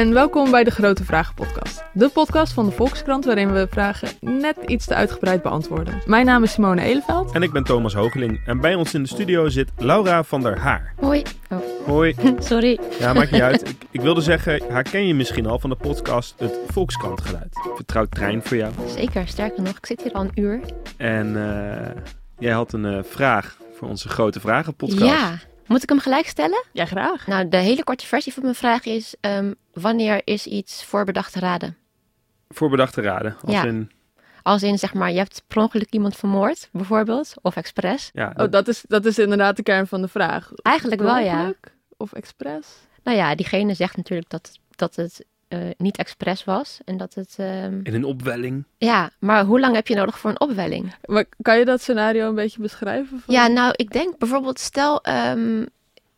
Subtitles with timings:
[0.00, 1.82] en welkom bij de Grote Vragen Podcast.
[1.92, 6.02] De podcast van de Volkskrant waarin we vragen net iets te uitgebreid beantwoorden.
[6.06, 7.32] Mijn naam is Simone Eleveld.
[7.32, 8.40] En ik ben Thomas Hogeling.
[8.46, 10.94] En bij ons in de studio zit Laura van der Haar.
[10.96, 11.22] Hoi.
[11.50, 12.14] Oh, Hoi.
[12.38, 12.80] sorry.
[12.98, 13.68] Ja, maakt niet uit.
[13.68, 17.60] Ik, ik wilde zeggen, haar ken je misschien al van de podcast Het Volkskrant Geluid.
[17.74, 18.72] Vertrouwd trein voor jou.
[18.96, 20.60] Zeker, sterker nog, ik zit hier al een uur.
[20.96, 22.02] En eh,
[22.38, 25.04] jij had een eh, vraag voor onze Grote Vragen podcast.
[25.04, 25.38] Ja,
[25.70, 26.64] moet ik hem gelijk stellen?
[26.72, 27.26] Ja, graag.
[27.26, 31.38] Nou, de hele korte versie van mijn vraag is: ehm, wanneer is iets voorbedacht te
[31.40, 31.76] raden?
[32.48, 33.36] Voorbedacht te raden.
[33.44, 33.64] Als Ja.
[33.64, 33.90] in,
[34.42, 38.10] Als in, zeg maar, je hebt per ongeluk iemand vermoord, bijvoorbeeld, of expres.
[38.12, 40.52] ja, Oh, dat is, dat is inderdaad de kern van de vraag.
[40.62, 41.36] Eigenlijk wel, ja.
[41.38, 42.66] Ongeluk Of expres?
[43.02, 47.34] Nou ja, diegene zegt natuurlijk dat, dat het eh, niet expres was en dat het.
[47.38, 48.64] ehm, in een opwelling.
[48.78, 50.94] Ja, maar hoe lang heb je nodig voor een opwelling?
[51.04, 53.20] Maar kan je dat scenario een beetje beschrijven?
[53.24, 53.34] Van...
[53.34, 55.62] Ja, nou, ik denk bijvoorbeeld, stel, ehm,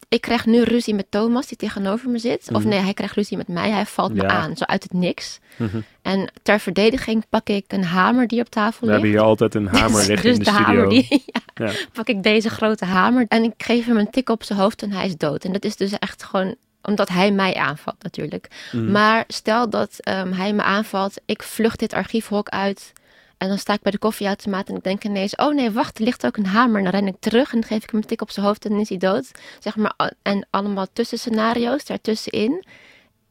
[0.08, 2.48] ik krijg nu ruzie met Thomas, die tegenover me zit.
[2.52, 2.68] Of Mhm.
[2.68, 5.38] nee, hij krijgt ruzie met mij, hij valt me aan, zo uit het niks.
[5.56, 5.80] Mhm.
[6.02, 8.92] En ter verdediging pak ik een hamer die op tafel We ligt.
[9.02, 10.80] hebben hier altijd een hamer Dus- liggen dus in de, de studio.
[10.80, 11.72] hamer, die, ja, Ja.
[11.92, 14.92] pak ik deze grote hamer en ik geef hem een tik op zijn hoofd en
[14.92, 15.44] hij is dood.
[15.44, 18.48] En dat is dus echt gewoon omdat hij mij aanvalt natuurlijk.
[18.72, 18.90] Mhm.
[18.90, 22.92] Maar stel dat ehm, hij me aanvalt, ik vlucht dit archiefhok uit.
[23.42, 25.34] En dan sta ik bij de koffieautomaat en ik denk ineens...
[25.34, 26.76] oh nee, wacht, er ligt ook een hamer.
[26.76, 28.64] En dan ren ik terug en dan geef ik hem een tik op zijn hoofd
[28.64, 29.30] en dan is hij dood.
[29.58, 32.64] Zeg maar, en allemaal tussenscenario's daartussenin.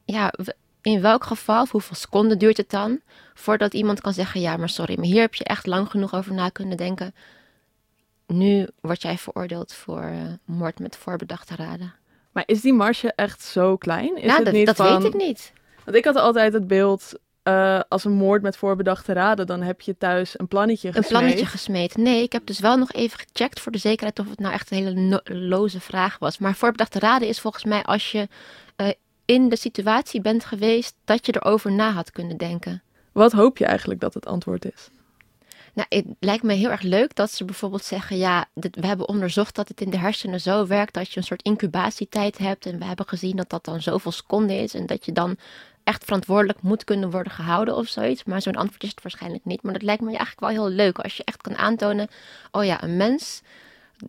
[0.05, 0.33] Ja,
[0.81, 2.99] in welk geval, hoeveel seconden duurt het dan...
[3.33, 4.41] voordat iemand kan zeggen...
[4.41, 7.13] ja, maar sorry, maar hier heb je echt lang genoeg over na kunnen denken.
[8.27, 11.93] Nu word jij veroordeeld voor eh, moord met voorbedachte raden.
[12.31, 14.15] Maar is die marge echt zo klein?
[14.17, 15.01] Is ja, het dat, niet dat van...
[15.01, 15.53] weet ik niet.
[15.85, 17.13] Want ik had altijd het beeld...
[17.43, 21.11] eh, als een moord met voorbedachte raden, dan heb je thuis een plannetje Een gesmeed.
[21.19, 21.97] plannetje gesmeed.
[21.97, 24.71] Nee, ik heb dus wel nog even gecheckt voor de zekerheid of het nou echt
[24.71, 26.37] een hele no- loze vraag was.
[26.37, 28.27] Maar voorbedachte raden is volgens mij als je
[28.75, 28.87] eh,
[29.25, 32.81] in de situatie bent geweest dat je erover na had kunnen denken.
[33.11, 34.89] Wat hoop je eigenlijk dat het antwoord is?
[35.73, 39.55] Nou, het lijkt me heel erg leuk dat ze bijvoorbeeld zeggen: ja, we hebben onderzocht
[39.55, 42.65] dat het in de hersenen zo werkt dat je een soort incubatietijd hebt.
[42.65, 44.73] En we hebben gezien dat dat dan zoveel seconden is.
[44.73, 45.37] En dat je dan
[45.83, 48.23] echt verantwoordelijk moet kunnen worden gehouden of zoiets.
[48.23, 49.63] Maar zo'n antwoord is het waarschijnlijk niet.
[49.63, 52.07] Maar dat lijkt me eigenlijk wel heel leuk als je echt kan aantonen:
[52.51, 53.41] oh ja, een mens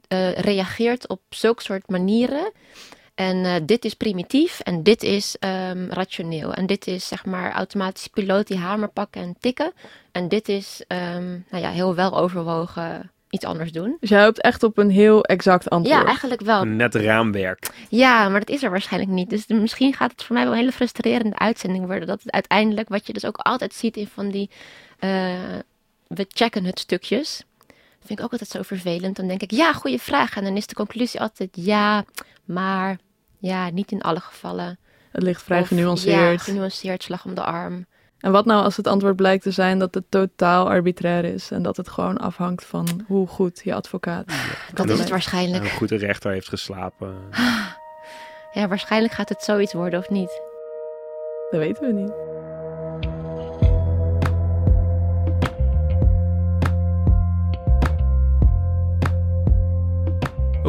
[0.09, 2.53] eh, reageert op zulke soort manieren.
[3.15, 6.55] En eh, dit is primitief en dit is ehm, rationeel.
[6.55, 9.73] En dit is zeg maar automatisch piloot die hamer pakken en tikken.
[10.13, 13.97] En dit is ehm, nou ja, heel wel overwogen iets anders doen.
[14.01, 16.01] Dus jij hoopt echt op een heel exact antwoord.
[16.01, 16.63] Ja, eigenlijk wel.
[16.63, 17.71] Een net raamwerk.
[17.89, 19.31] Ja, maar dat is er waarschijnlijk niet.
[19.31, 22.07] Dus misschien gaat het voor mij wel een hele frustrerende uitzending worden.
[22.07, 24.51] Dat het uiteindelijk, wat je dus ook altijd ziet in van die
[24.99, 25.35] eh,
[26.07, 27.43] we checken het stukjes.
[27.67, 29.17] Dat vind ik ook altijd zo vervelend.
[29.17, 30.37] Dan denk ik, ja, goede vraag.
[30.37, 32.05] En dan is de conclusie altijd ja,
[32.45, 32.99] maar
[33.39, 34.79] ja, niet in alle gevallen.
[35.11, 36.39] Het ligt vrij Of, genuanceerd.
[36.39, 37.87] Ja, genuanceerd, slag om de arm.
[38.23, 41.63] En wat nou als het antwoord blijkt te zijn dat het totaal arbitrair is en
[41.63, 44.33] dat het gewoon afhangt van hoe goed je advocaat.
[44.75, 45.65] Dat is het waarschijnlijk.
[45.65, 47.15] Een goede rechter heeft geslapen.
[48.55, 50.41] Ja, waarschijnlijk gaat het zoiets worden of niet.
[51.51, 52.32] Dat weten we niet.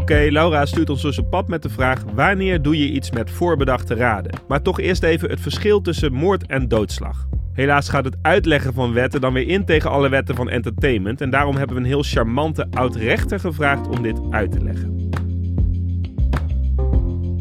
[0.03, 3.31] Oké, Laura stuurt ons dus op pad met de vraag: wanneer doe je iets met
[3.31, 4.39] voorbedachte raden?
[4.47, 7.27] Maar toch eerst even het verschil tussen moord en doodslag.
[7.53, 11.21] Helaas gaat het uitleggen van wetten dan weer in tegen alle wetten van entertainment.
[11.21, 15.09] En daarom hebben we een heel charmante oud-rechter gevraagd om dit uit te leggen.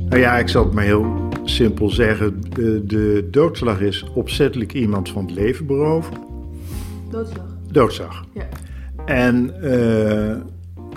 [0.08, 2.40] Nou ja, ik zal het maar heel simpel zeggen.
[2.48, 6.14] De, de doodslag is opzettelijk iemand van het leven beroven.
[7.10, 7.46] Doodslag.
[7.70, 8.24] Doodslag.
[8.34, 8.48] Ja.
[9.06, 10.36] En eh,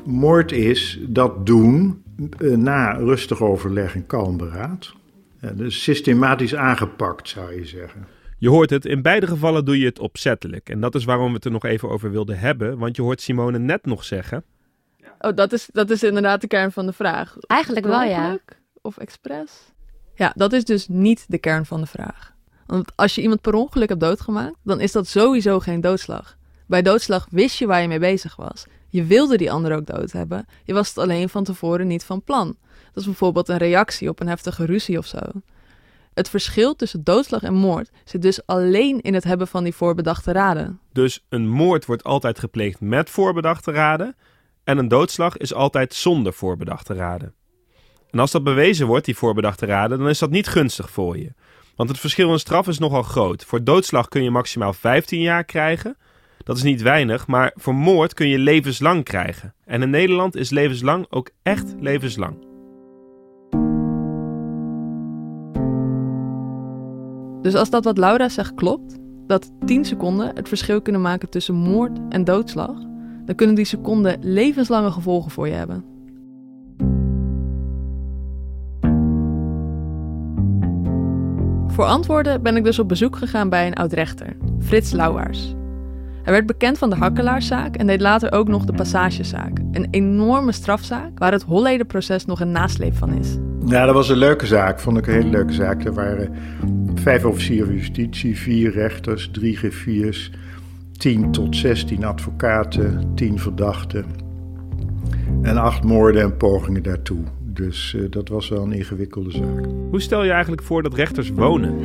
[0.06, 2.04] moord is dat doen
[2.40, 4.94] eh, na rustig overleg en kalm beraad.
[5.40, 8.08] Eh, dus systematisch aangepakt, zou je zeggen.
[8.38, 10.70] Je hoort het, in beide gevallen doe je het opzettelijk.
[10.70, 12.78] En dat is waarom we het er nog even over wilden hebben.
[12.78, 14.44] Want je hoort Simone net nog zeggen.
[15.20, 17.38] Oh, dat is, dat is inderdaad de kern van de vraag.
[17.40, 18.38] Eigenlijk wel, ja.
[18.82, 19.74] Of expres?
[20.16, 22.34] Ja, dat is dus niet de kern van de vraag.
[22.66, 26.38] Want als je iemand per ongeluk hebt doodgemaakt, dan is dat sowieso geen doodslag.
[26.68, 28.66] Bij doodslag wist je waar je mee bezig was.
[28.96, 30.46] Je wilde die ander ook dood hebben.
[30.64, 32.56] Je was het alleen van tevoren niet van plan.
[32.86, 35.20] Dat is bijvoorbeeld een reactie op een heftige ruzie of zo.
[36.14, 40.32] Het verschil tussen doodslag en moord zit dus alleen in het hebben van die voorbedachte
[40.32, 40.80] raden.
[40.94, 44.16] Dus een moord wordt altijd gepleegd met voorbedachte raden.
[44.64, 47.34] En een doodslag is altijd zonder voorbedachte raden.
[48.12, 51.34] En als dat bewezen wordt, die voorbedachte raden, dan is dat niet gunstig voor je.
[51.76, 53.46] Want het verschil in straf is nogal groot.
[53.46, 55.98] Voor doodslag kun je maximaal 15 jaar krijgen.
[56.46, 59.54] Dat is niet weinig, maar voor moord kun je levenslang krijgen.
[59.64, 62.38] En in Nederland is levenslang ook echt levenslang.
[67.42, 68.98] Dus als dat wat Laura zegt klopt,
[69.28, 72.76] dat 10 seconden het verschil kunnen maken tussen moord en doodslag,
[73.26, 75.86] dan kunnen die seconden levenslange gevolgen voor je hebben.
[81.68, 85.56] Voor antwoorden ben ik dus op bezoek gegaan bij een oud-rechter, Frits Lauwaars.
[86.26, 89.60] Hij werd bekend van de Hakkelaarszaak en deed later ook nog de Passagezaak.
[89.72, 93.38] Een enorme strafzaak waar het Hollederproces nog een nasleep van is.
[93.66, 95.84] Ja, dat was een leuke zaak, vond ik een hele leuke zaak.
[95.84, 96.36] Er waren
[96.96, 100.32] vijf officieren van justitie, vier rechters, drie griffiers,
[100.98, 104.06] tien tot zestien advocaten, tien verdachten
[105.42, 107.24] en acht moorden en pogingen daartoe.
[107.44, 109.66] Dus uh, dat was wel een ingewikkelde zaak.
[109.90, 111.76] Hoe stel je eigenlijk voor dat rechters wonen?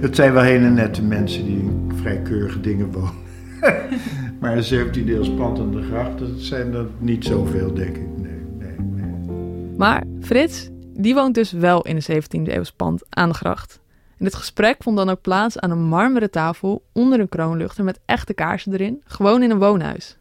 [0.00, 3.28] Het zijn wel hele nette mensen die in vrij keurige dingen wonen.
[4.40, 8.18] maar een 17 deels pand aan de gracht, dat zijn er niet zoveel, denk ik.
[8.18, 9.76] Nee, nee, nee.
[9.76, 13.80] Maar Frits, die woont dus wel in een 17e eeuws pand aan de gracht.
[14.18, 18.00] En dit gesprek vond dan ook plaats aan een marmeren tafel onder een kroonluchter met
[18.06, 20.18] echte kaarsen erin, gewoon in een woonhuis.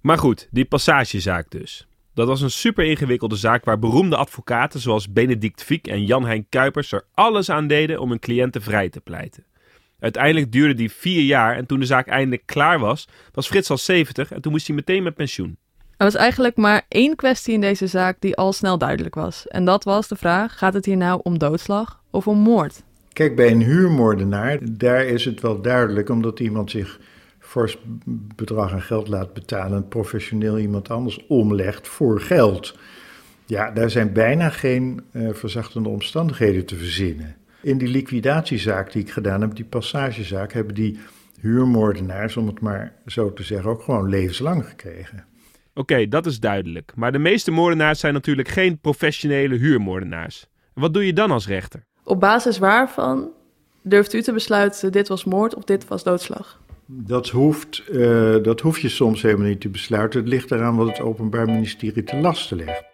[0.00, 1.88] Maar goed, die passagezaak dus.
[2.14, 6.92] Dat was een super ingewikkelde zaak waar beroemde advocaten zoals Benedict Fiek en Jan-Hein Kuipers
[6.92, 9.44] er alles aan deden om hun cliënten vrij te pleiten.
[9.98, 13.78] Uiteindelijk duurde die vier jaar en toen de zaak eindelijk klaar was, was Frits al
[13.78, 15.56] 70 en toen moest hij meteen met pensioen.
[15.96, 19.46] Er was eigenlijk maar één kwestie in deze zaak die al snel duidelijk was.
[19.48, 22.82] En dat was de vraag: gaat het hier nou om doodslag of om moord?
[23.12, 27.00] Kijk, bij een huurmoordenaar, daar is het wel duidelijk, omdat iemand zich
[27.38, 27.78] fors
[28.36, 32.78] bedrag aan geld laat betalen en professioneel iemand anders omlegt voor geld.
[33.46, 37.36] Ja, daar zijn bijna geen uh, verzachtende omstandigheden te verzinnen.
[37.62, 40.98] In die liquidatiezaak die ik gedaan heb, die passagezaak, hebben die
[41.40, 45.24] huurmoordenaars, om het maar zo te zeggen, ook gewoon levenslang gekregen.
[45.74, 46.92] Oké, dat is duidelijk.
[46.96, 50.46] Maar de meeste moordenaars zijn natuurlijk geen professionele huurmoordenaars.
[50.74, 51.84] wat doe je dan als rechter?
[52.04, 53.30] Op basis waarvan
[53.82, 56.60] durft u te besluiten dit was moord of dit was doodslag?
[56.86, 60.20] Dat hoeft, uh, dat hoef je soms helemaal niet te besluiten.
[60.20, 62.84] Het ligt eraan wat het Openbaar Ministerie te lasten legt.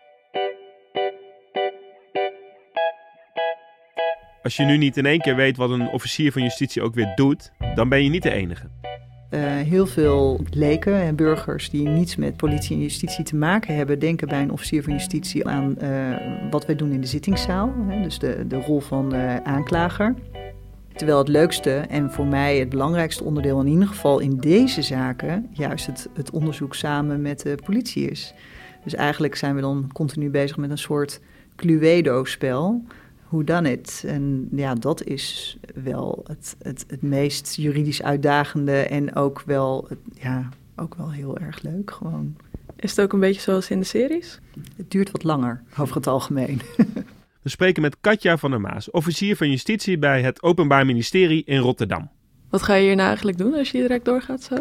[4.44, 7.12] Als je nu niet in één keer weet wat een officier van justitie ook weer
[7.14, 8.67] doet, dan ben je niet de enige.
[9.31, 13.99] Uh, heel veel leken en burgers die niets met politie en justitie te maken hebben,
[13.99, 16.17] denken bij een officier van justitie aan uh,
[16.50, 17.73] wat wij doen in de zittingszaal.
[17.88, 19.14] Hè, dus de, de rol van
[19.44, 20.14] aanklager.
[20.93, 25.46] Terwijl het leukste en voor mij het belangrijkste onderdeel in ieder geval in deze zaken
[25.52, 28.35] juist het, het onderzoek samen met de politie is.
[28.85, 31.20] Dus eigenlijk zijn we dan continu bezig met een soort
[31.56, 32.85] Cluedo-spel.
[33.34, 34.04] Hoe dan het?
[34.06, 39.88] En ja, dat is wel het, het, het meest juridisch uitdagende en ook wel,
[40.20, 42.36] ja, ook wel heel erg leuk gewoon.
[42.76, 44.40] Is het ook een beetje zoals in de series?
[44.76, 46.60] Het duurt wat langer, over het algemeen.
[47.42, 51.58] We spreken met Katja van der Maas, officier van justitie bij het Openbaar Ministerie in
[51.58, 52.10] Rotterdam.
[52.50, 54.56] Wat ga je hier nou eigenlijk doen als je direct doorgaat zo?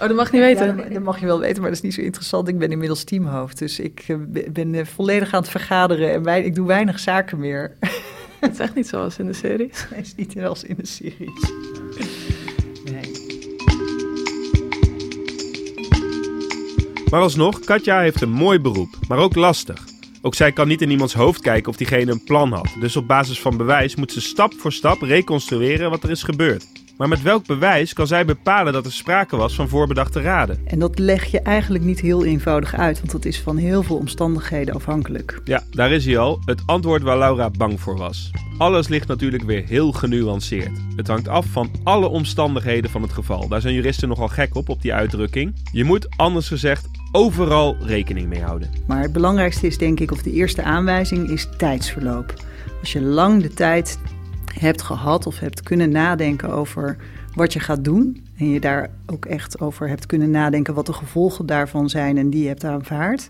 [0.00, 0.76] Oh, dat mag je niet weten.
[0.76, 2.48] Ja, dat mag je wel weten, maar dat is niet zo interessant.
[2.48, 4.16] Ik ben inmiddels teamhoofd, dus ik eh,
[4.50, 7.76] ben eh, volledig aan het vergaderen en wij, ik doe weinig zaken meer.
[8.40, 9.86] Het is echt niet zoals in de series.
[9.90, 11.50] Nee, het is niet zoals in de series.
[12.84, 13.26] Nee.
[17.10, 19.84] Maar alsnog, Katja heeft een mooi beroep, maar ook lastig.
[20.22, 22.68] Ook zij kan niet in iemands hoofd kijken of diegene een plan had.
[22.80, 26.66] Dus op basis van bewijs moet ze stap voor stap reconstrueren wat er is gebeurd.
[26.98, 30.60] Maar met welk bewijs kan zij bepalen dat er sprake was van voorbedachte raden?
[30.64, 33.96] En dat leg je eigenlijk niet heel eenvoudig uit, want dat is van heel veel
[33.96, 35.40] omstandigheden afhankelijk.
[35.44, 36.40] Ja, daar is hij al.
[36.44, 38.30] Het antwoord waar Laura bang voor was.
[38.56, 40.80] Alles ligt natuurlijk weer heel genuanceerd.
[40.96, 43.48] Het hangt af van alle omstandigheden van het geval.
[43.48, 45.54] Daar zijn juristen nogal gek op, op die uitdrukking.
[45.72, 48.70] Je moet, anders gezegd, overal rekening mee houden.
[48.86, 52.34] Maar het belangrijkste is denk ik, of de eerste aanwijzing, is tijdsverloop.
[52.80, 53.98] Als je lang de tijd
[54.60, 56.96] hebt gehad of hebt kunnen nadenken over
[57.34, 58.26] wat je gaat doen.
[58.38, 62.30] En je daar ook echt over hebt kunnen nadenken wat de gevolgen daarvan zijn en
[62.30, 63.28] die je hebt aanvaard.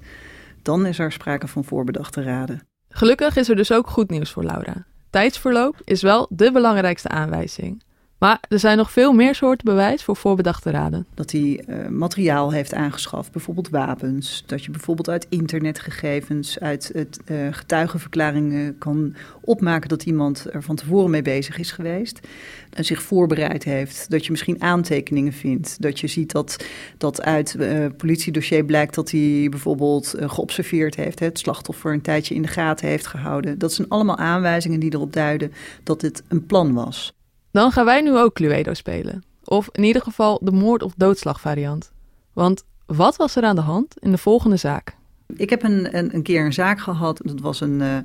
[0.62, 2.60] Dan is er sprake van voorbedachte raden.
[2.88, 4.86] Gelukkig is er dus ook goed nieuws voor Laura.
[5.10, 7.82] Tijdsverloop is wel de belangrijkste aanwijzing.
[8.18, 11.06] Maar er zijn nog veel meer soorten bewijs voor voorbedachte raden.
[11.14, 14.42] Dat hij uh, materiaal heeft aangeschaft, bijvoorbeeld wapens.
[14.46, 20.76] Dat je bijvoorbeeld uit internetgegevens, uit het, uh, getuigenverklaringen kan opmaken dat iemand er van
[20.76, 22.20] tevoren mee bezig is geweest.
[22.70, 24.10] En zich voorbereid heeft.
[24.10, 25.82] Dat je misschien aantekeningen vindt.
[25.82, 26.64] Dat je ziet dat,
[26.96, 31.18] dat uit uh, politiedossier blijkt dat hij bijvoorbeeld geobserveerd heeft.
[31.18, 33.58] Hè, het slachtoffer een tijdje in de gaten heeft gehouden.
[33.58, 37.16] Dat zijn allemaal aanwijzingen die erop duiden dat dit een plan was.
[37.50, 39.22] Dan gaan wij nu ook Cluedo spelen.
[39.44, 41.92] Of in ieder geval de moord- of doodslagvariant.
[42.32, 44.96] Want wat was er aan de hand in de volgende zaak?
[45.36, 47.20] Ik heb een, een, een keer een zaak gehad.
[47.24, 47.96] Dat was een, uh,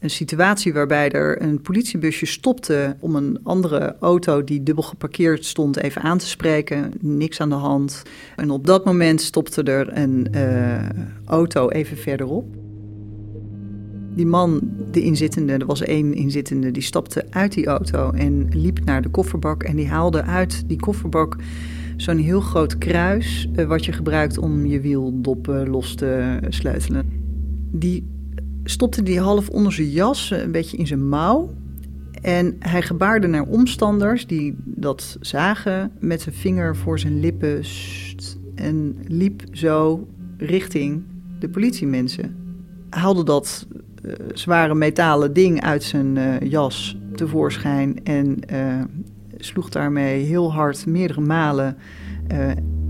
[0.00, 5.76] een situatie waarbij er een politiebusje stopte om een andere auto die dubbel geparkeerd stond
[5.76, 6.92] even aan te spreken.
[7.00, 8.02] Niks aan de hand.
[8.36, 10.88] En op dat moment stopte er een uh,
[11.24, 12.61] auto even verderop.
[14.14, 18.84] Die man, de inzittende, er was één inzittende, die stapte uit die auto en liep
[18.84, 19.62] naar de kofferbak.
[19.62, 21.36] En die haalde uit die kofferbak
[21.96, 27.06] zo'n heel groot kruis, uh, wat je gebruikt om je wieldoppen los te sleutelen.
[27.70, 28.06] Die
[28.64, 31.50] stopte die half onder zijn jas, een beetje in zijn mouw.
[32.22, 37.62] En hij gebaarde naar omstanders die dat zagen met zijn vinger voor zijn lippen
[38.54, 41.02] en liep zo richting
[41.38, 42.36] de politiemensen.
[42.90, 43.66] Haalde dat
[44.32, 48.82] zware metalen ding uit zijn uh, jas tevoorschijn en uh,
[49.36, 51.76] sloeg daarmee heel hard meerdere malen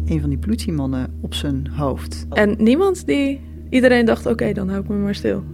[0.07, 2.27] een van die politiemannen op zijn hoofd.
[2.31, 3.41] En niemand die.
[3.71, 5.45] Iedereen dacht: oké, okay, dan hou ik me maar stil.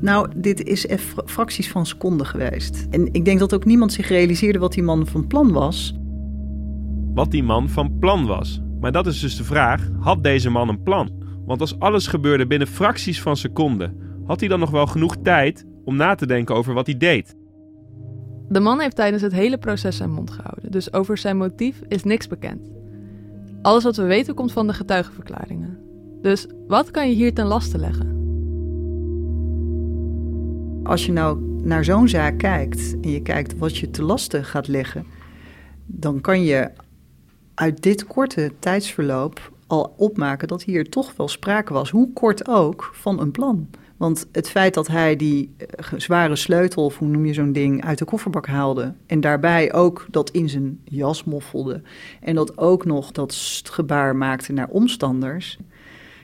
[0.00, 2.86] Nou, dit is even fracties van seconden geweest.
[2.90, 5.94] En ik denk dat ook niemand zich realiseerde wat die man van plan was.
[7.14, 8.60] Wat die man van plan was.
[8.80, 11.10] Maar dat is dus de vraag: had deze man een plan?
[11.46, 15.66] Want als alles gebeurde binnen fracties van seconden, had hij dan nog wel genoeg tijd
[15.84, 17.36] om na te denken over wat hij deed?
[18.48, 22.04] De man heeft tijdens het hele proces zijn mond gehouden, dus over zijn motief is
[22.04, 22.70] niks bekend.
[23.62, 25.78] Alles wat we weten komt van de getuigenverklaringen.
[26.22, 28.14] Dus wat kan je hier ten laste leggen?
[30.82, 34.68] Als je nou naar zo'n zaak kijkt en je kijkt wat je te laste gaat
[34.68, 35.06] leggen,
[35.86, 36.70] dan kan je
[37.54, 42.90] uit dit korte tijdsverloop al opmaken dat hier toch wel sprake was, hoe kort ook,
[42.92, 43.68] van een plan.
[43.96, 47.84] Want het feit dat hij die eh, zware sleutel, of hoe noem je zo'n ding,
[47.84, 48.94] uit de kofferbak haalde.
[49.06, 51.82] En daarbij ook dat in zijn jas moffelde.
[52.20, 55.58] En dat ook nog dat gebaar maakte naar omstanders.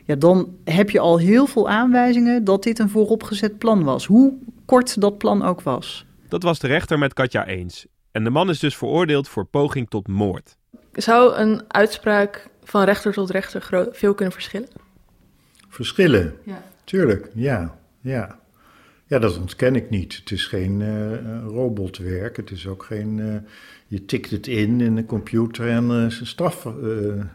[0.05, 4.07] Ja, dan heb je al heel veel aanwijzingen dat dit een vooropgezet plan was.
[4.07, 6.07] Hoe kort dat plan ook was.
[6.29, 7.87] Dat was de rechter met Katja eens.
[8.11, 10.57] En de man is dus veroordeeld voor poging tot moord.
[10.93, 14.69] Zou een uitspraak van rechter tot rechter veel kunnen verschillen?
[15.69, 16.35] Verschillen?
[16.45, 16.62] Ja.
[16.85, 17.79] Tuurlijk, ja.
[18.01, 18.39] Ja,
[19.07, 20.17] ja dat ontken ik niet.
[20.17, 22.37] Het is geen uh, robotwerk.
[22.37, 23.19] Het is ook geen.
[23.19, 23.35] Uh,
[23.87, 26.67] je tikt het in in de computer en uh, zijn straf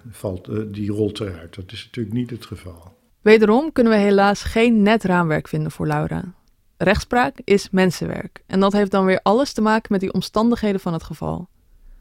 [0.10, 1.56] valt, die rolt eruit.
[1.56, 2.96] Dat is natuurlijk niet het geval.
[3.22, 6.34] Wederom kunnen we helaas geen net raamwerk vinden voor Laura.
[6.78, 8.44] Rechtspraak is mensenwerk.
[8.46, 11.48] En dat heeft dan weer alles te maken met die omstandigheden van het geval.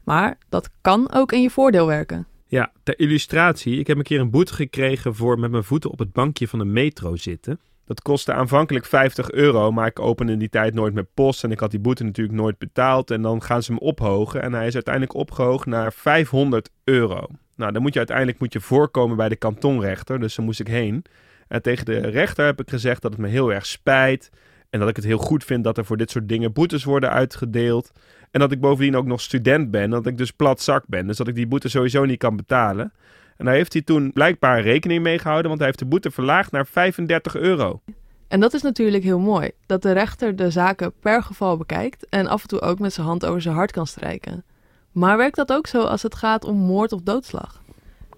[0.03, 2.27] Maar dat kan ook in je voordeel werken.
[2.47, 3.79] Ja, ter illustratie.
[3.79, 6.59] Ik heb een keer een boete gekregen voor met mijn voeten op het bankje van
[6.59, 7.59] de metro zitten.
[7.85, 11.51] Dat kostte aanvankelijk 50 euro, maar ik opende in die tijd nooit met post en
[11.51, 13.11] ik had die boete natuurlijk nooit betaald.
[13.11, 17.27] En dan gaan ze hem ophogen en hij is uiteindelijk opgehoogd naar 500 euro.
[17.55, 20.67] Nou, dan moet je uiteindelijk moet je voorkomen bij de kantonrechter, dus daar moest ik
[20.67, 21.05] heen.
[21.47, 24.29] En tegen de rechter heb ik gezegd dat het me heel erg spijt
[24.69, 27.11] en dat ik het heel goed vind dat er voor dit soort dingen boetes worden
[27.11, 27.91] uitgedeeld.
[28.37, 31.07] En dat ik bovendien ook nog student ben, dat ik dus plat zak ben.
[31.07, 32.91] Dus dat ik die boete sowieso niet kan betalen.
[33.37, 36.51] En daar heeft hij toen blijkbaar rekening mee gehouden, want hij heeft de boete verlaagd
[36.51, 37.81] naar 35 euro.
[38.27, 42.27] En dat is natuurlijk heel mooi, dat de rechter de zaken per geval bekijkt en
[42.27, 44.43] af en toe ook met zijn hand over zijn hart kan strijken.
[44.91, 47.61] Maar werkt dat ook zo als het gaat om moord of doodslag?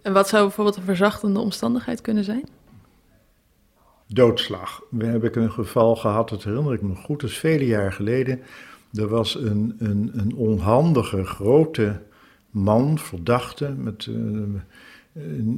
[0.02, 2.48] En wat zou bijvoorbeeld een verzachtende omstandigheid kunnen zijn?
[4.08, 4.82] Doodslag.
[4.90, 8.42] We hebben een geval gehad, dat herinner ik me goed, dat is vele jaar geleden.
[8.94, 12.00] Er was een, een, een onhandige, grote
[12.50, 14.44] man, verdachte, met uh,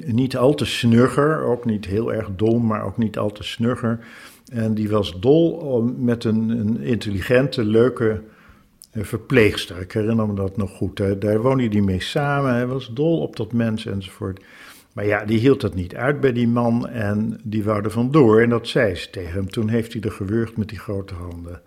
[0.05, 3.99] niet al te snugger, ook niet heel erg dom, maar ook niet al te snugger.
[4.51, 8.21] En die was dol met een, intelligente, leuke
[8.93, 9.77] uh, verpleegster.
[9.77, 11.21] Ik herinner me dat nog goed.
[11.21, 14.43] Daar woonde hij mee samen, hij was dol op dat mens enzovoort.
[14.93, 18.41] Maar ja, die hield dat niet uit bij die man en die wou er vandoor.
[18.41, 19.49] En dat zei ze tegen hem.
[19.49, 21.61] Toen heeft hij er gewurgd met die grote handen.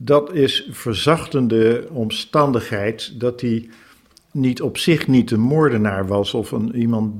[0.00, 3.68] Dat is verzachtende omstandigheid dat hij
[4.30, 7.14] niet op zich niet een moordenaar was of een, iemand,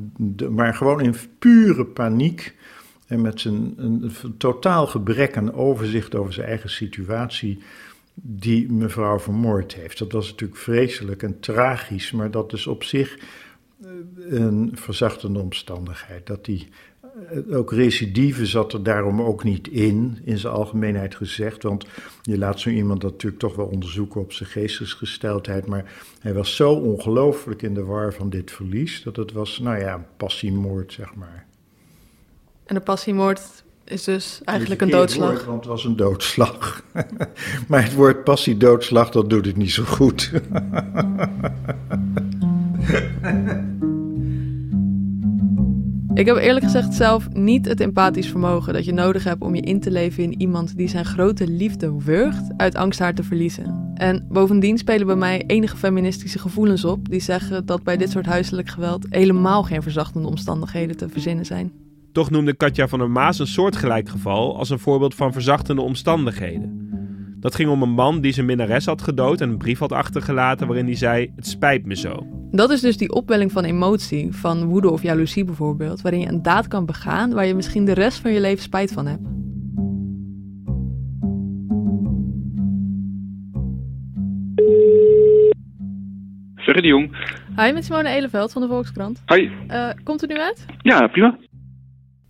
[0.51, 2.57] maar gewoon in pure paniek
[3.07, 7.59] en met zijn een, totaal gebrek aan overzicht over zijn eigen situatie
[8.15, 9.99] die mevrouw vermoord heeft.
[9.99, 13.19] Dat was natuurlijk vreselijk en tragisch, maar dat is op zich
[13.83, 13.89] eh,
[14.29, 16.27] een verzachtende omstandigheid.
[16.27, 16.67] Dat eh,
[17.51, 21.63] ook recidive zat er daarom ook niet in, in zijn algemeenheid gezegd.
[21.63, 21.87] Want
[22.23, 25.67] je laat zo iemand dat natuurlijk toch wel onderzoeken op zijn geestesgesteldheid.
[25.67, 29.79] Maar hij was zo ongelooflijk in de war van dit verlies, dat het was, nou
[29.79, 31.47] ja, passiemoord, zeg maar.
[32.65, 35.31] En een passiemoord is dus eigenlijk een doodslag?
[35.31, 36.83] Woord, want het was een doodslag.
[37.69, 40.31] maar het woord passie-doodslag, dat doet het niet zo goed.
[46.19, 49.61] Ik heb eerlijk gezegd zelf niet het empathisch vermogen dat je nodig hebt om je
[49.61, 53.93] in te leven in iemand die zijn grote liefde wurgt uit angst haar te verliezen.
[53.95, 58.27] En bovendien spelen bij mij enige feministische gevoelens op die zeggen dat bij dit soort
[58.27, 61.73] huiselijk geweld helemaal geen verzachtende omstandigheden te verzinnen zijn.
[62.13, 66.91] Toch noemde Katja van der Maas een soortgelijk geval als een voorbeeld van verzachtende omstandigheden.
[67.41, 70.67] Dat ging om een man die zijn minnares had gedood en een brief had achtergelaten
[70.67, 72.38] waarin hij zei: Het spijt me zo.
[72.51, 76.43] Dat is dus die opwelling van emotie, van woede of jaloezie bijvoorbeeld, waarin je een
[76.43, 79.23] daad kan begaan waar je misschien de rest van je leven spijt van hebt.
[86.55, 87.17] Ferry de Jong.
[87.57, 89.23] Hi, met Simone Eleveld van de Volkskrant.
[89.27, 89.51] Hi.
[89.69, 90.67] Uh, komt u nu uit?
[90.83, 91.39] Ja, prima.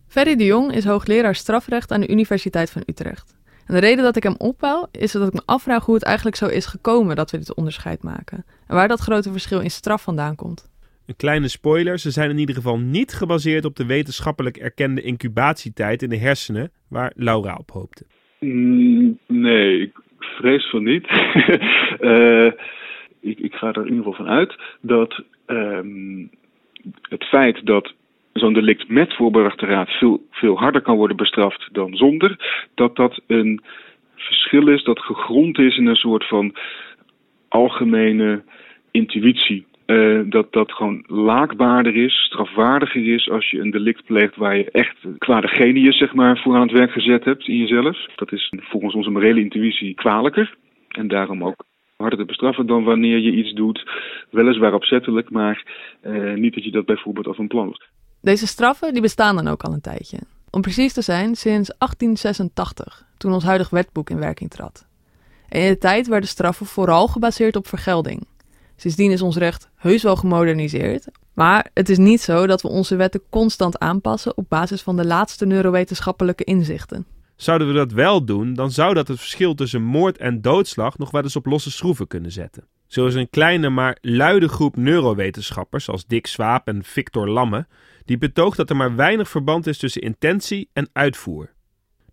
[0.07, 3.38] Ferry de Jong is hoogleraar strafrecht aan de Universiteit van Utrecht.
[3.69, 6.37] En de reden dat ik hem opbouw is dat ik me afvraag hoe het eigenlijk
[6.37, 8.45] zo is gekomen dat we dit onderscheid maken.
[8.67, 10.71] En waar dat grote verschil in straf vandaan komt.
[11.07, 16.03] Een kleine spoiler, ze zijn in ieder geval niet gebaseerd op de wetenschappelijk erkende incubatietijd
[16.03, 18.05] in de hersenen waar Laura op hoopte.
[18.41, 21.09] Mm, nee, ik vrees van niet.
[22.01, 22.47] uh,
[23.31, 26.31] ik, ik, ga er in ieder geval van uit dat um,
[27.03, 27.95] het feit dat
[28.39, 32.37] zo'n delict met voorbedachte veel, veel harder kan worden bestraft dan zonder,
[32.75, 33.61] dat dat een
[34.17, 36.55] verschil is dat gegrond is in een soort van
[37.49, 38.43] algemene
[38.91, 39.67] intuïtie.
[39.87, 44.71] Uh, dat dat gewoon laakbaarder is, strafwaardiger is als je een delict pleegt waar je
[44.71, 48.07] echt kwade genius zeg maar, voor aan het werk gezet hebt in jezelf.
[48.17, 50.55] Dat is volgens onze morele intuïtie kwalijker
[50.89, 51.65] en daarom ook
[51.97, 53.91] harder te bestraffen dan wanneer je iets doet,
[54.31, 55.63] weliswaar opzettelijk, maar
[56.07, 57.81] uh, niet dat je dat bijvoorbeeld af een plan was.
[58.21, 60.19] Deze straffen die bestaan dan ook al een tijdje.
[60.51, 64.87] Om precies te zijn, sinds 1886, toen ons huidig wetboek in werking trad.
[65.49, 68.27] En in de tijd werden straffen vooral gebaseerd op vergelding.
[68.77, 72.97] Sindsdien is ons recht heus wel gemoderniseerd, maar het is niet zo dat we onze
[72.97, 77.07] wetten constant aanpassen op basis van de laatste neurowetenschappelijke inzichten.
[77.37, 81.11] Zouden we dat wel doen, dan zou dat het verschil tussen moord en doodslag nog
[81.11, 82.65] wel eens op losse schroeven kunnen zetten.
[82.89, 87.67] Zo is een kleine maar luide groep neurowetenschappers als Dick Swaap en Victor Lamme
[88.05, 91.53] die betoogt dat er maar weinig verband is tussen intentie en uitvoer.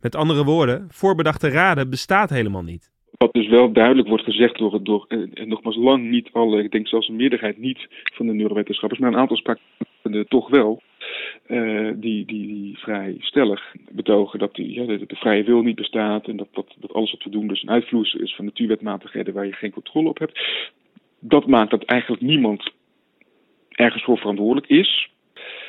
[0.01, 2.91] Met andere woorden, voorbedachte raden bestaat helemaal niet.
[3.17, 6.87] Wat dus wel duidelijk wordt gezegd door, door en nogmaals lang niet alle, ik denk
[6.87, 9.63] zelfs een meerderheid niet van de neurowetenschappers, maar een aantal spraken
[10.27, 10.81] toch wel,
[11.47, 16.27] uh, die, die, die vrij stellig betogen dat die, ja, de, vrije wil niet bestaat
[16.27, 19.45] en dat, dat, dat alles wat we doen dus een uitvloeisel is van natuurwetmatigheden waar
[19.45, 20.39] je geen controle op hebt.
[21.19, 22.71] Dat maakt dat eigenlijk niemand
[23.69, 25.09] ergens voor verantwoordelijk is.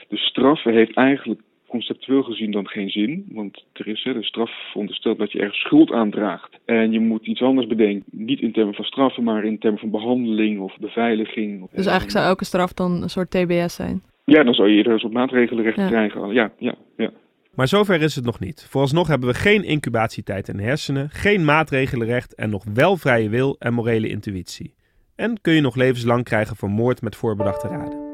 [0.09, 3.27] De straf heeft eigenlijk conceptueel gezien dan geen zin.
[3.29, 6.59] Want er is de straf veronderstelt dat je ergens schuld aandraagt.
[6.65, 8.05] En je moet iets anders bedenken.
[8.11, 11.61] Niet in termen van straffen, maar in termen van behandeling of beveiliging.
[11.61, 14.03] Dus eigenlijk zou elke straf dan een soort TBS zijn?
[14.27, 15.87] Ja, dan zou je eerder een soort maatregelenrecht ja.
[15.87, 16.33] krijgen.
[16.33, 17.11] Ja, ja, ja.
[17.55, 18.67] Maar zover is het nog niet.
[18.71, 23.57] Vooralsnog hebben we geen incubatietijd in de hersenen, geen maatregelenrecht en nog wel vrije wil
[23.59, 24.75] en morele intuïtie.
[25.17, 28.05] En kun je nog levenslang krijgen voor moord met voorbedachte raden.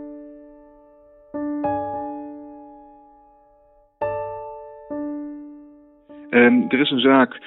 [6.30, 7.40] En er is een zaak,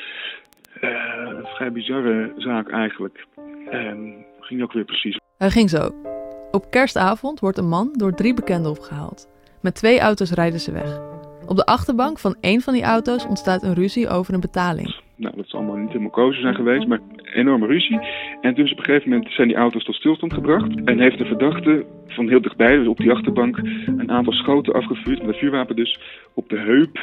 [0.81, 0.89] uh,
[1.37, 3.25] een vrij bizarre zaak eigenlijk.
[3.69, 5.19] En ging ook weer precies.
[5.37, 6.14] Hij ging zo.
[6.55, 9.27] Op kerstavond wordt een man door drie bekenden opgehaald.
[9.61, 10.99] Met twee auto's rijden ze weg.
[11.47, 14.95] Op de achterbank van één van die auto's ontstaat een ruzie over een betaling.
[15.15, 17.99] Nou, dat zal allemaal niet helemaal kozen zijn geweest, maar een enorme ruzie.
[18.41, 20.83] En dus op een gegeven moment zijn die auto's tot stilstand gebracht.
[20.85, 25.19] En heeft de verdachte van heel dichtbij, dus op die achterbank, een aantal schoten afgevuurd,
[25.19, 25.99] met een vuurwapen dus,
[26.33, 26.97] op de heup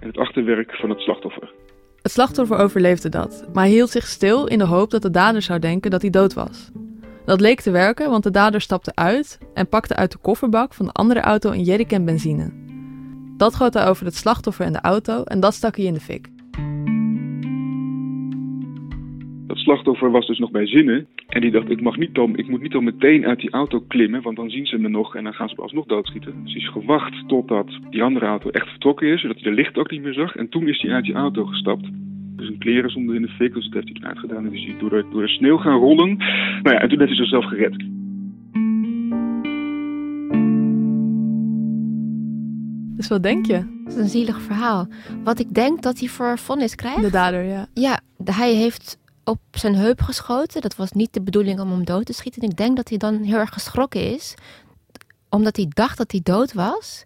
[0.00, 1.52] en het achterwerk van het slachtoffer.
[2.02, 5.58] Het slachtoffer overleefde dat, maar hield zich stil in de hoop dat de dader zou
[5.58, 6.70] denken dat hij dood was.
[7.24, 10.86] Dat leek te werken, want de dader stapte uit en pakte uit de kofferbak van
[10.86, 12.52] de andere auto een jerrycan benzine.
[13.36, 16.00] Dat goot hij over het slachtoffer en de auto en dat stak hij in de
[16.00, 16.28] fik.
[19.46, 22.62] Dat slachtoffer was dus nog bij zinnen en die dacht, ik, mag niet ik moet
[22.62, 25.34] niet al meteen uit die auto klimmen, want dan zien ze me nog en dan
[25.34, 26.42] gaan ze me alsnog doodschieten.
[26.42, 29.78] Dus hij is gewacht totdat die andere auto echt vertrokken is, zodat hij de licht
[29.78, 30.36] ook niet meer zag.
[30.36, 31.86] En toen is hij uit die auto gestapt.
[32.36, 34.44] Dus een kleren zonder in de fik, dus dat heeft hij toen uitgedaan.
[34.44, 36.16] En dus is hij door de, door de sneeuw gaan rollen.
[36.62, 37.84] Nou ja, en toen heeft hij zichzelf gered.
[42.96, 43.80] Dus wat denk je?
[43.84, 44.86] Dat is een zielig verhaal.
[45.24, 47.02] Wat ik denk dat hij voor vonnis krijgt.
[47.02, 47.66] De dader, ja.
[47.74, 50.60] Ja, hij heeft op zijn heup geschoten.
[50.60, 52.42] Dat was niet de bedoeling om hem dood te schieten.
[52.42, 54.34] Ik denk dat hij dan heel erg geschrokken is.
[55.28, 57.04] Omdat hij dacht dat hij dood was.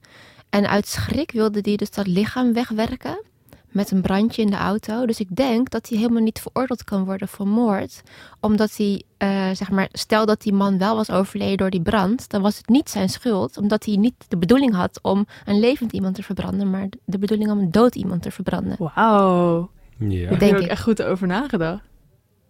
[0.50, 3.22] En uit schrik wilde hij dus dat lichaam wegwerken.
[3.70, 5.06] Met een brandje in de auto.
[5.06, 8.02] Dus ik denk dat hij helemaal niet veroordeeld kan worden voor moord.
[8.40, 12.28] Omdat hij, eh, zeg maar, stel dat die man wel was overleden door die brand,
[12.30, 13.56] dan was het niet zijn schuld.
[13.56, 17.50] Omdat hij niet de bedoeling had om een levend iemand te verbranden, maar de bedoeling
[17.50, 18.76] om een dood iemand te verbranden.
[18.94, 19.70] Wauw.
[19.98, 20.20] Ja.
[20.20, 20.70] Daar heb denk je ook ik.
[20.70, 21.82] echt goed over nagedacht.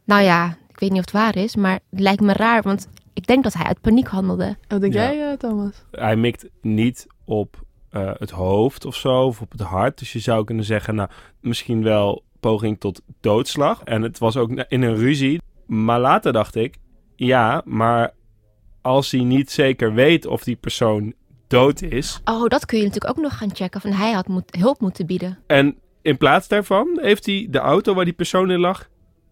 [0.05, 2.89] Nou ja, ik weet niet of het waar is, maar het lijkt me raar, want
[3.13, 4.57] ik denk dat hij uit paniek handelde.
[4.69, 5.13] Wat denk Ja.
[5.13, 5.85] jij, eh, Thomas?
[5.91, 7.65] Hij mikt niet op
[7.97, 9.99] eh, het hoofd of zo, of op het hart.
[9.99, 11.09] Dus je zou kunnen zeggen, nou,
[11.41, 13.83] misschien wel poging tot doodslag.
[13.85, 15.41] En het was ook in een ruzie.
[15.67, 16.77] Maar later dacht ik,
[17.15, 18.15] ja, maar
[18.83, 21.15] als hij niet zeker weet of die persoon
[21.47, 22.21] dood is.
[22.25, 23.81] Oh, dat kun je natuurlijk ook nog gaan checken.
[23.81, 25.39] Van hij had moet, hulp moeten bieden.
[25.47, 28.89] En in plaats daarvan heeft hij de auto waar die persoon in lag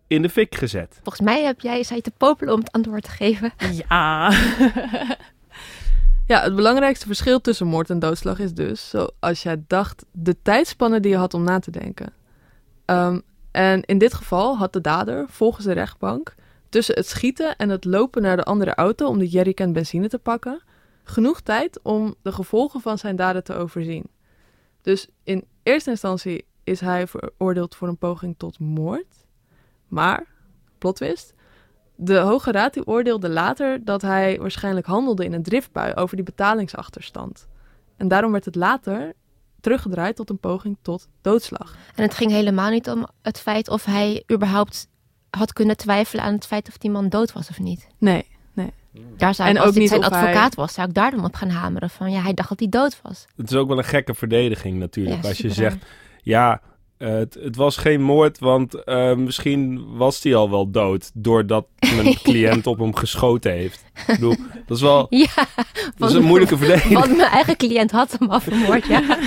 [0.06, 1.00] in de fik gezet.
[1.02, 3.52] Volgens mij heb jij, zei te popelen om het antwoord te geven.
[3.88, 4.32] Ja.
[6.26, 11.00] ja, het belangrijkste verschil tussen moord en doodslag is dus, zoals jij dacht, de tijdspanne
[11.00, 12.12] die je had om na te denken.
[12.84, 16.34] Ehm, en in dit geval had de dader, volgens de rechtbank,
[16.68, 20.18] tussen het schieten en het lopen naar de andere auto om de jerrycan benzine te
[20.18, 20.62] pakken,
[21.04, 24.04] genoeg tijd om de gevolgen van zijn daden te overzien.
[24.82, 29.26] Dus in eerste instantie is hij veroordeeld voor een poging tot moord.
[29.88, 30.26] Maar,
[30.78, 31.34] plot twist,
[31.96, 36.24] de Hoge Raad die oordeelde later dat hij waarschijnlijk handelde in een driftbui over die
[36.24, 37.46] betalingsachterstand.
[37.96, 39.12] En daarom werd het later
[39.60, 41.76] teruggedraaid tot een poging tot doodslag.
[41.94, 44.88] En het ging helemaal niet om het feit of hij überhaupt
[45.30, 47.86] had kunnen twijfelen aan het feit of die man dood was of niet.
[47.98, 48.32] Nee.
[49.16, 51.24] Daar zou En als ook ik niet zijn hij- advocaat was, zou ik daar dan
[51.24, 51.90] op gaan hameren.
[51.90, 53.24] Van ja, hij dacht dat hij dood was.
[53.36, 55.22] Het is ook wel een gekke verdediging natuurlijk.
[55.22, 55.84] Ja, als je zegt,
[56.22, 56.60] ja,
[56.96, 61.66] eh, het, het was geen moord, want eh, misschien was hij al wel dood doordat
[61.96, 63.84] mijn cliënt op hem geschoten heeft.
[63.94, 65.46] Ik bedoel, dat is wel Ja,
[65.96, 66.94] dat is een moeilijke verdediging.
[66.98, 68.86] want mijn eigen cliënt had hem al vermoord.
[68.86, 69.02] Ja,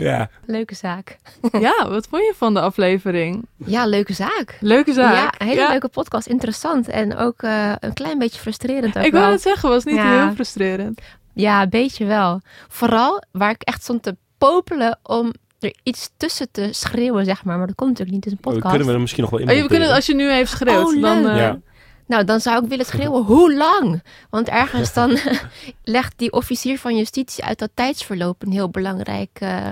[0.00, 0.30] Ja.
[0.46, 1.16] leuke zaak.
[1.60, 3.46] Ja, wat vond je van de aflevering?
[3.56, 4.56] Ja, leuke zaak.
[4.60, 5.14] Leuke zaak.
[5.14, 5.70] Ja, een hele Ja.
[5.70, 6.26] leuke podcast.
[6.26, 9.94] Interessant en ook eh, een klein beetje frustrerend ook Ik wou het zeggen, was niet
[9.94, 10.24] Ja.
[10.24, 11.00] heel frustrerend.
[11.34, 12.40] Ja, een beetje wel.
[12.68, 15.32] Vooral waar ik echt stond te popelen om
[15.64, 17.58] er iets tussen te schreeuwen, zeg maar.
[17.58, 18.70] Maar dat komt natuurlijk niet, het is een We podcast.
[18.70, 19.96] kunnen we er misschien nog wel in Oh, we kunnen, monteren.
[19.96, 21.26] als je nu heeft geschreeuwd, Oh, dan...
[21.26, 21.58] eh, Ja.
[22.06, 24.02] Nou, dan zou ik willen schreeuwen, hoe lang?
[24.30, 25.18] Want ergens dan
[25.84, 29.66] legt die officier van justitie uit dat tijdsverloop een heel belangrijk eh,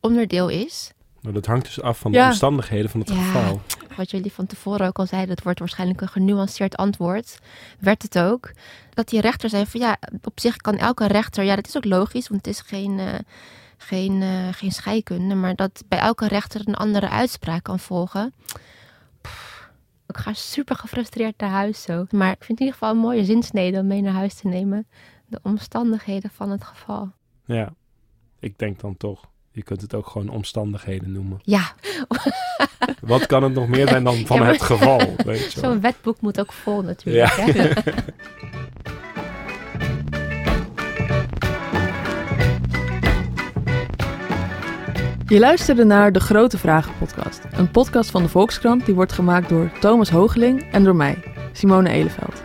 [0.00, 0.90] onderdeel is.
[1.20, 2.26] Nou, dat hangt dus af van de Ja.
[2.26, 3.14] omstandigheden van het Ja.
[3.22, 3.60] geval.
[3.96, 7.38] Wat jullie van tevoren ook al zeiden, het wordt waarschijnlijk een genuanceerd antwoord.
[7.78, 8.50] Werd het ook.
[8.94, 11.84] Dat die rechter zei van ja, op zich kan elke rechter, ja dat is ook
[11.84, 13.06] logisch, want het is geen, eh,
[13.78, 18.34] geen, eh, geen scheikunde, maar dat bij elke rechter een andere uitspraak kan volgen.
[19.20, 19.68] Pff,
[20.06, 22.06] ik ga super gefrustreerd naar huis zo.
[22.10, 24.86] Maar ik vind in ieder geval een mooie zinsnede om mee naar huis te nemen.
[25.26, 27.10] De omstandigheden van het geval.
[27.44, 27.74] Ja,
[28.40, 29.24] ik denk dan toch.
[29.50, 31.38] Je kunt het ook gewoon omstandigheden noemen.
[31.42, 31.72] Ja,
[33.00, 34.98] Wat kan het nog meer zijn dan van Ja, maar- het geval?
[35.16, 35.70] Weet je wel?
[35.70, 37.36] zo'n wetboek moet ook vol natuurlijk.
[37.36, 37.44] Ja.
[37.44, 37.70] Hè?
[45.28, 47.44] Je luisterde naar de Grote Vragen podcast.
[47.56, 51.18] Een podcast van de Volkskrant die wordt gemaakt door Thomas Hoogeling en door mij,
[51.52, 52.42] Simone Eleveld.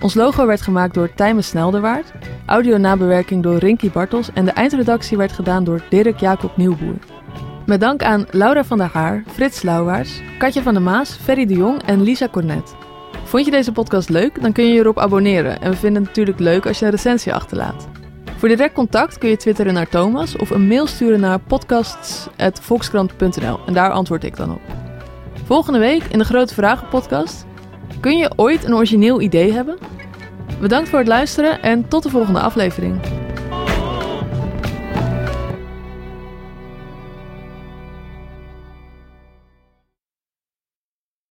[0.00, 2.12] Ons logo werd gemaakt door Tijmen Snelderwaard,
[2.46, 6.98] audio-nabewerking door Rinky Bartels en de eindredactie werd gedaan door Dirk Jacob Nieuwboer.
[7.66, 11.54] Met dank aan Laura van der Haar, Frits Lauwaars, Katja van der Maas, Ferry de
[11.54, 12.74] Jong en Lisa Cornet.
[13.24, 14.42] Vond je deze podcast leuk?
[14.42, 16.90] Dan kun je je erop abonneren en we vinden het natuurlijk leuk als je een
[16.90, 17.88] recensie achterlaat.
[18.38, 23.72] Voor direct contact kun je twitteren naar Thomas of een mail sturen naar podcasts.volkskrant.nl en
[23.72, 24.60] daar antwoord ik dan op.
[25.44, 27.46] Volgende week in de Grote Vragen podcast.
[28.00, 29.78] Kun je ooit een origineel idee hebben?
[30.60, 33.00] Bedankt voor het luisteren en tot de volgende aflevering.